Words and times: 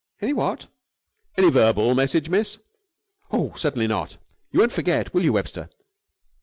"Any 0.19 0.33
what?" 0.33 0.65
"Any 1.37 1.51
verbal 1.51 1.93
message, 1.93 2.27
miss?" 2.27 2.57
"No, 3.31 3.53
certainly 3.55 3.85
not! 3.85 4.17
You 4.51 4.59
won't 4.59 4.71
forget, 4.71 5.13
will 5.13 5.23
you, 5.23 5.33
Webster?" 5.33 5.69